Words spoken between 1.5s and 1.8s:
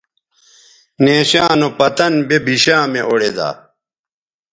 نو